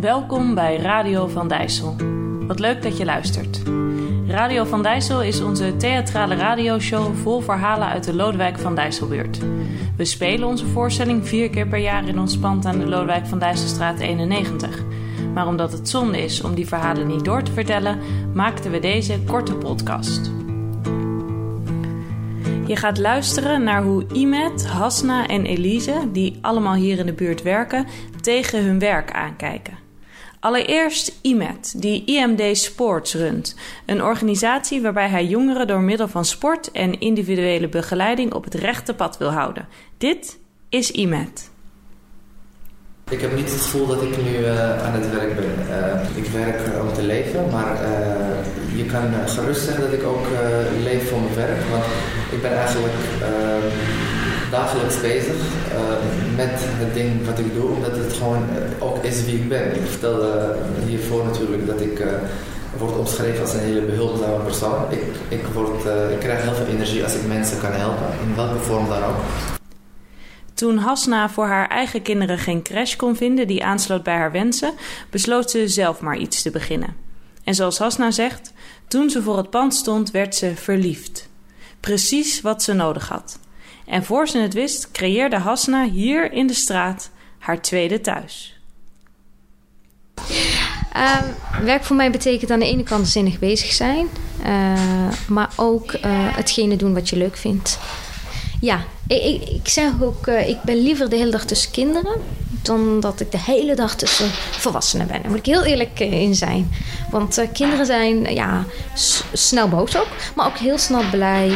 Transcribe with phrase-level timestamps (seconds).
[0.00, 1.96] Welkom bij Radio van Dijssel.
[2.46, 3.62] Wat leuk dat je luistert.
[4.26, 9.38] Radio van Dijssel is onze theatrale radioshow vol verhalen uit de Lodewijk van Dijsselbuurt.
[9.96, 13.38] We spelen onze voorstelling vier keer per jaar in ons pand aan de Lodewijk van
[13.38, 14.84] Dijsselstraat 91.
[15.34, 17.98] Maar omdat het zonde is om die verhalen niet door te vertellen,
[18.34, 20.30] maakten we deze korte podcast.
[22.66, 27.42] Je gaat luisteren naar hoe Imet, Hasna en Elise, die allemaal hier in de buurt
[27.42, 27.86] werken,
[28.20, 29.79] tegen hun werk aankijken.
[30.40, 33.54] Allereerst IMET, die IMD Sports runt.
[33.86, 38.94] Een organisatie waarbij hij jongeren door middel van sport en individuele begeleiding op het rechte
[38.94, 39.68] pad wil houden.
[39.98, 41.50] Dit is IMET.
[43.10, 45.66] Ik heb niet het gevoel dat ik nu uh, aan het werk ben.
[45.68, 47.76] Uh, ik werk om te leven, maar
[48.76, 50.26] je kan gerust zeggen dat ik ook
[50.82, 51.60] leef voor mijn werk.
[51.70, 51.84] Want
[52.32, 52.94] ik ben eigenlijk
[54.50, 55.34] dagelijks bezig
[56.36, 58.44] met het ding wat ik doe, omdat het gewoon
[58.78, 59.74] ook is wie ik ben.
[59.74, 62.04] Ik vertelde hiervoor natuurlijk dat ik
[62.78, 64.84] word omschreven als een hele behulpzame persoon.
[64.90, 68.58] Ik, ik, word, ik krijg heel veel energie als ik mensen kan helpen, in welke
[68.58, 69.16] vorm dan ook.
[70.54, 74.72] Toen Hasna voor haar eigen kinderen geen crash kon vinden die aansloot bij haar wensen,
[75.10, 76.96] besloot ze zelf maar iets te beginnen.
[77.44, 78.52] En zoals Hasna zegt,
[78.88, 81.28] toen ze voor het pand stond, werd ze verliefd.
[81.80, 83.38] Precies wat ze nodig had.
[83.90, 88.60] En voor ze het wist, creëerde Hasna hier in de straat haar tweede thuis.
[90.96, 94.06] Um, werk voor mij betekent aan de ene kant zinnig bezig zijn,
[94.46, 96.00] uh, maar ook uh,
[96.36, 97.78] hetgene doen wat je leuk vindt.
[98.60, 102.20] Ja, ik, ik, ik zeg ook, uh, ik ben liever de hele dag tussen kinderen
[102.62, 105.22] dan dat ik de hele dag tussen volwassenen ben.
[105.22, 106.70] Daar moet ik heel eerlijk uh, in zijn.
[107.10, 108.64] Want uh, kinderen zijn ja,
[109.32, 111.52] snel boos ook, maar ook heel snel blij,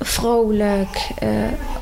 [0.00, 1.08] vrolijk,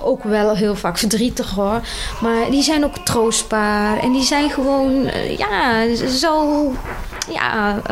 [0.00, 1.80] ook wel heel vaak verdrietig hoor.
[2.20, 6.72] Maar die zijn ook troostbaar en die zijn gewoon ja, zo
[7.32, 7.82] ja,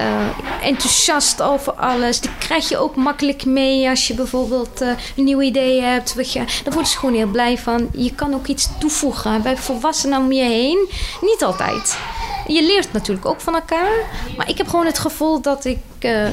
[0.00, 2.20] uh, enthousiast over alles.
[2.20, 6.14] Die krijg je ook makkelijk mee als je bijvoorbeeld uh, een nieuw idee hebt.
[6.14, 7.88] Weet je, daar worden ze gewoon heel blij van.
[7.92, 10.88] Je kan ook iets toevoegen bij volwassenen om je heen.
[11.20, 11.98] Niet altijd.
[12.46, 13.92] Je leert natuurlijk ook van elkaar.
[14.36, 16.28] Maar ik heb gewoon het gevoel dat ik uh,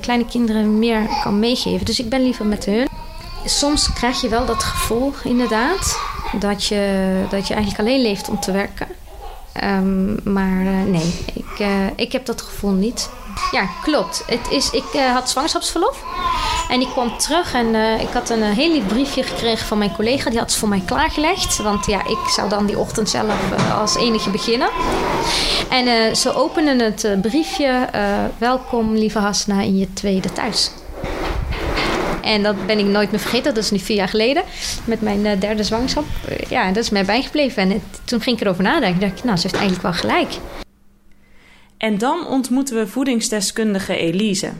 [0.00, 1.86] kleine kinderen meer kan meegeven.
[1.86, 2.88] Dus ik ben liever met hun.
[3.44, 6.00] Soms krijg je wel dat gevoel, inderdaad,
[6.38, 8.86] dat je, dat je eigenlijk alleen leeft om te werken.
[9.62, 13.10] Um, maar uh, nee, ik, uh, ik heb dat gevoel niet.
[13.50, 14.22] Ja, klopt.
[14.26, 16.02] Het is, ik uh, had zwangerschapsverlof.
[16.68, 20.30] En ik kwam terug en ik had een heel lief briefje gekregen van mijn collega.
[20.30, 21.56] Die had het voor mij klaargelegd.
[21.56, 23.34] Want ja, ik zou dan die ochtend zelf
[23.80, 24.68] als enige beginnen.
[25.70, 27.88] En ze openen het briefje.
[28.38, 30.70] welkom, lieve Hasna, in je tweede thuis.
[32.24, 33.54] En dat ben ik nooit meer vergeten.
[33.54, 34.42] Dat is nu vier jaar geleden.
[34.84, 36.04] Met mijn uh, derde zwangerschap.
[36.30, 37.70] Uh, ja, dat is mij bijgebleven.
[37.70, 39.00] En toen ging ik erover nadenken.
[39.00, 40.32] dacht nou, ze heeft eigenlijk wel gelijk.
[41.76, 44.52] En dan ontmoeten we voedingsdeskundige Elise.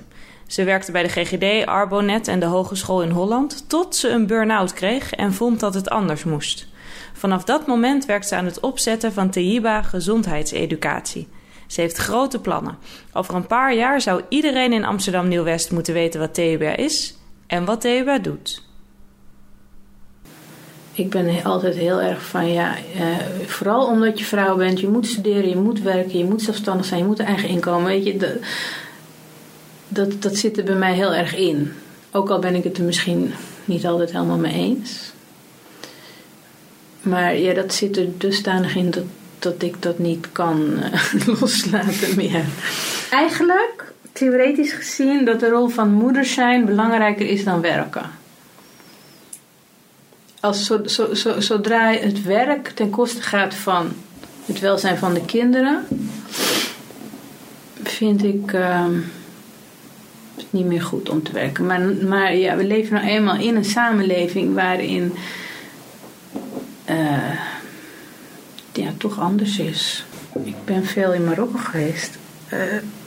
[0.47, 3.65] Ze werkte bij de GGD, Arbonet en de Hogeschool in Holland...
[3.69, 6.67] tot ze een burn-out kreeg en vond dat het anders moest.
[7.13, 11.29] Vanaf dat moment werkt ze aan het opzetten van TEIBA gezondheidseducatie.
[11.67, 12.79] Ze heeft grote plannen.
[13.13, 17.15] Over een paar jaar zou iedereen in Amsterdam Nieuw-West moeten weten wat TEIBA is
[17.47, 18.63] en wat Theba doet.
[20.93, 23.17] Ik ben altijd heel erg van ja, uh,
[23.47, 27.01] vooral omdat je vrouw bent, je moet studeren, je moet werken, je moet zelfstandig zijn,
[27.01, 27.85] je moet een eigen inkomen.
[27.85, 28.37] Weet je, dat,
[29.89, 31.73] dat, dat zit er bij mij heel erg in.
[32.11, 33.33] Ook al ben ik het er misschien
[33.65, 35.13] niet altijd helemaal mee eens.
[37.03, 39.05] Maar ja, dat zit er dusdanig in dat,
[39.39, 42.45] dat ik dat niet kan uh, loslaten meer.
[43.11, 48.11] Eigenlijk theoretisch gezien dat de rol van moeder zijn belangrijker is dan werken.
[50.41, 53.93] Als zo, zo, zo, zodra het werk ten koste gaat van
[54.47, 55.87] het welzijn van de kinderen,
[57.83, 58.51] vind ik
[60.37, 61.67] het niet meer goed om te werken.
[61.67, 65.13] Maar, maar ja, we leven nou eenmaal in een samenleving waarin
[66.91, 67.41] uh,
[68.73, 70.05] ja, toch anders is.
[70.45, 72.19] Ik ben veel in Marokko geweest.
[72.53, 72.61] Uh,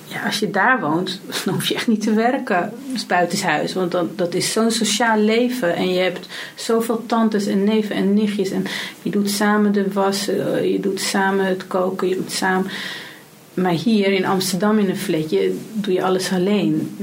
[0.08, 2.74] ja, als je daar woont, dan hoef je echt niet te werken
[3.08, 3.74] buitenshuis.
[3.74, 5.76] Want dan, dat is zo'n sociaal leven.
[5.76, 8.50] En je hebt zoveel tantes en neven en nichtjes.
[8.50, 8.66] En
[9.02, 12.72] je doet samen de wassen, je doet samen het koken, je doet samen...
[13.54, 16.96] Maar hier in Amsterdam in een fletje doe je alles alleen.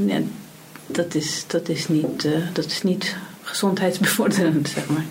[0.87, 5.05] dat, is, dat, is niet, uh, dat is niet gezondheidsbevorderend, zeg maar.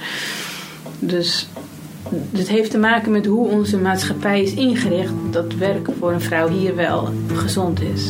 [1.00, 1.48] Dus
[2.32, 6.48] het heeft te maken met hoe onze maatschappij is ingericht dat werken voor een vrouw
[6.48, 8.10] hier wel gezond is.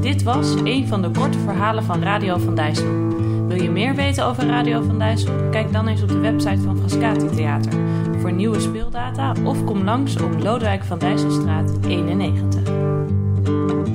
[0.00, 3.10] Dit was een van de korte verhalen van Radio van Dijssel.
[3.48, 5.32] Wil je meer weten over Radio van Dijssel?
[5.50, 7.72] Kijk dan eens op de website van Frascati Theater
[8.22, 13.91] voor nieuwe speeldata of kom langs op Lodewijk van Dijsselstraat 91.